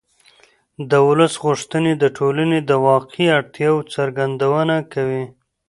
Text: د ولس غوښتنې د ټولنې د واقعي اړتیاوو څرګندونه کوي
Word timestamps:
د 0.89 0.91
ولس 1.07 1.33
غوښتنې 1.45 1.93
د 1.97 2.03
ټولنې 2.17 2.59
د 2.69 2.71
واقعي 2.87 3.27
اړتیاوو 3.37 3.87
څرګندونه 3.95 4.75
کوي 4.93 5.25